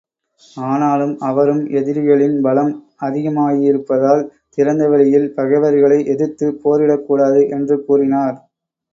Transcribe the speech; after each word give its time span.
ஆனாலும், 0.57 1.19
அவரும் 1.21 1.67
எதிரிகளின் 1.71 2.41
பலம் 2.41 2.71
அதிகமாயிருப்பதால், 3.01 4.23
திறந்த 4.49 4.87
வெளியில் 4.87 5.29
பகைவர்களை 5.33 5.99
எதிர்த்துப் 6.05 6.59
போரிடக் 6.63 7.05
கூடாது 7.05 7.47
என்று 7.49 7.77
கூறினார். 7.85 8.35